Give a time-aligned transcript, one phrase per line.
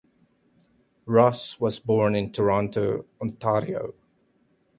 [1.05, 3.93] Ross was born in Toronto, Ontario.